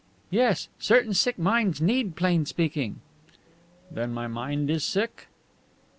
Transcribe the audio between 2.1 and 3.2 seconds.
plain speaking."